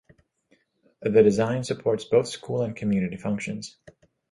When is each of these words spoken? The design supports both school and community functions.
The 1.03 1.21
design 1.21 1.63
supports 1.63 2.05
both 2.05 2.27
school 2.27 2.63
and 2.63 2.75
community 2.75 3.17
functions. 3.17 3.77